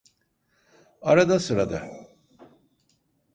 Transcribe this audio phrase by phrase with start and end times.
[1.01, 1.89] Arada sırada.